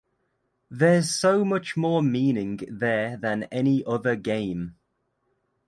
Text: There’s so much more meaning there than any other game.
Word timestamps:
There’s 0.71 1.11
so 1.13 1.45
much 1.45 1.77
more 1.77 2.01
meaning 2.01 2.57
there 2.67 3.17
than 3.17 3.43
any 3.51 3.85
other 3.85 4.15
game. 4.15 4.75